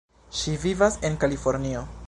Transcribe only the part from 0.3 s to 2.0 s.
Ŝi vivas en Kalifornio.